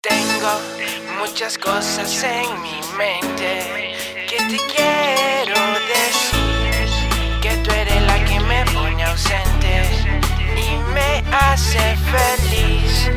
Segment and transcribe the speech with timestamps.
[0.00, 0.52] Tengo
[1.18, 3.96] muchas cosas en mi mente
[4.30, 7.40] que te quiero decir.
[7.42, 9.82] Que tú eres la que me pone ausente
[10.54, 13.10] y me hace feliz.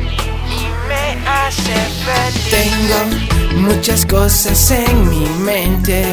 [0.50, 1.72] Y me hace
[2.04, 2.50] feliz.
[2.50, 6.04] Tengo muchas cosas en mi mente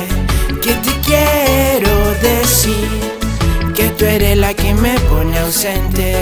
[0.62, 3.74] que te quiero decir.
[3.74, 6.16] Que tú eres la que me pone ausente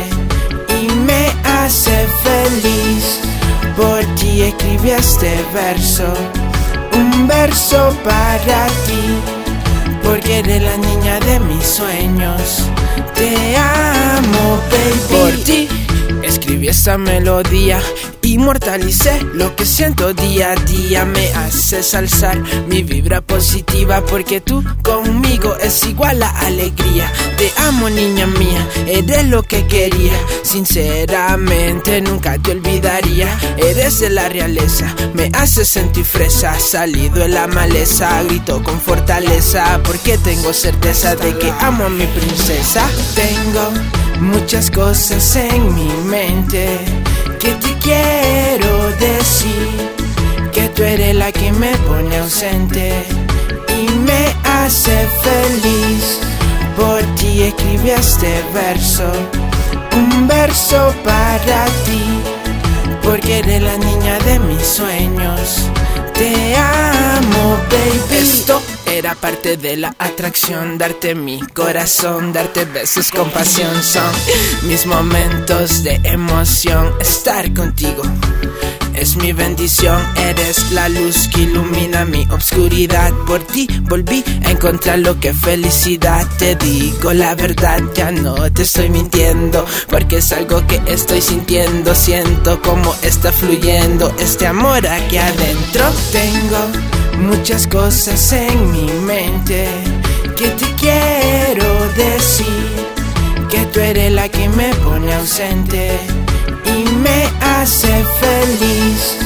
[0.70, 2.07] y me hace feliz.
[4.48, 6.06] Escribí este verso,
[6.94, 9.20] un verso para ti,
[10.02, 12.64] porque eres la niña de mis sueños.
[13.14, 15.20] Te amo, baby.
[15.20, 15.68] Por ti
[16.24, 17.82] escribí esta melodía,
[18.22, 21.04] inmortalicé lo que siento día a día.
[21.04, 27.12] Me haces alzar mi vibra positiva, porque tú conmigo es igual a alegría.
[27.38, 30.14] Te amo, niña mía, eres lo que quería.
[30.42, 33.28] Sinceramente, nunca te olvidaría.
[33.58, 36.58] Eres de la realeza, me haces sentir fresa.
[36.60, 42.06] Salido en la maleza, grito con fortaleza, porque tengo certeza de que amo a mi
[42.08, 42.90] princesa.
[43.16, 43.72] Tengo
[44.22, 46.80] muchas cosas en mi mente
[47.40, 49.98] que te quiero decir.
[50.54, 53.17] Que tú eres la que me pone ausente
[57.90, 59.10] este verso,
[59.96, 62.04] un verso para ti,
[63.02, 65.70] porque eres la niña de mis sueños.
[66.14, 68.18] Te amo, baby.
[68.18, 73.82] Esto era parte de la atracción, darte mi corazón, darte besos con pasión.
[73.82, 74.12] Son
[74.64, 78.04] mis momentos de emoción, estar contigo.
[78.98, 83.14] Es mi bendición, eres la luz que ilumina mi obscuridad.
[83.28, 86.26] Por ti volví a encontrar lo que felicidad.
[86.40, 89.64] Te digo la verdad, ya no te estoy mintiendo.
[89.88, 91.94] Porque es algo que estoy sintiendo.
[91.94, 95.86] Siento como está fluyendo este amor aquí adentro.
[96.12, 96.58] Tengo
[97.20, 99.68] muchas cosas en mi mente
[100.36, 102.88] que te quiero decir.
[103.48, 106.17] Que tú eres la que me pone ausente
[107.68, 109.18] hace feliz.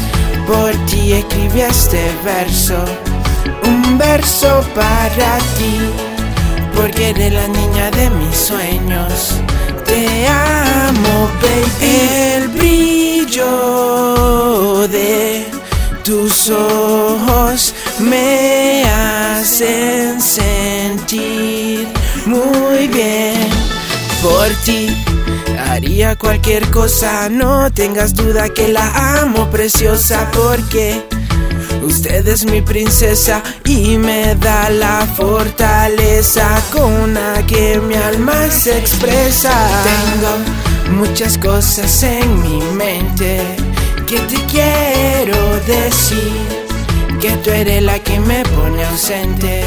[0.47, 2.84] Por ti escribí este verso,
[3.63, 5.78] un verso para ti,
[6.75, 9.35] porque eres la niña de mis sueños.
[9.85, 12.00] Te amo, baby.
[12.34, 13.47] El brillo
[14.88, 15.46] de
[16.03, 21.88] tus ojos me hacen sentir
[22.25, 23.61] muy bien
[24.22, 24.96] por ti.
[25.68, 31.04] Haría cualquier cosa, no tengas duda que la amo preciosa porque
[31.84, 38.78] usted es mi princesa y me da la fortaleza con la que mi alma se
[38.78, 39.54] expresa.
[39.84, 43.42] Tengo muchas cosas en mi mente
[44.08, 46.34] que te quiero decir,
[47.20, 49.64] que tú eres la que me pone ausente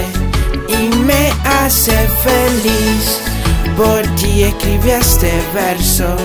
[0.69, 3.34] y me hace feliz.
[3.77, 6.17] Por ti escribí este verso,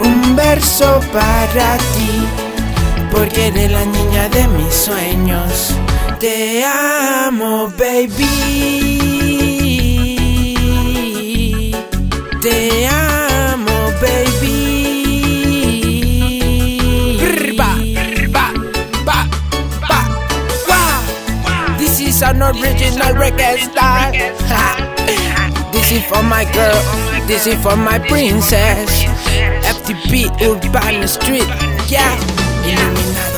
[0.00, 2.26] un verso para ti,
[3.12, 5.76] porque eres la niña de mis sueños.
[6.18, 8.58] Te amo, baby.
[12.42, 14.72] Te amo, baby.
[17.56, 17.76] Ba,
[18.32, 18.52] ba,
[19.04, 19.28] ba,
[19.88, 20.00] ba,
[20.66, 20.82] ba.
[21.78, 24.91] This is an original reggae style.
[25.72, 29.04] This is for my girl, this is for my princess.
[29.64, 31.48] FTP Urban Street,
[31.88, 32.18] yeah.
[32.64, 33.31] Un